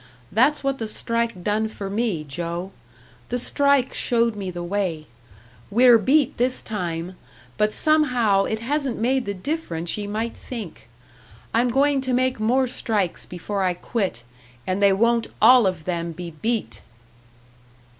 [0.31, 2.71] That's what the strike done for me, Joe!
[3.29, 5.05] The strike showed me the way.
[5.69, 7.15] We're beat this time,
[7.55, 10.89] but somehow it hasn't made the difference ye might think.
[11.53, 14.23] I'm goin' to make more strikes before I quit,
[14.65, 16.81] and they won't all of them be beat!"